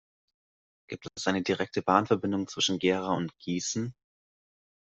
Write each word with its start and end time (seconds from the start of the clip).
Gibt 0.89 1.05
es 1.15 1.27
eine 1.27 1.43
direkte 1.43 1.83
Bahnverbindung 1.83 2.47
zwischen 2.47 2.79
Gera 2.79 3.13
und 3.13 3.37
Gießen? 3.37 3.93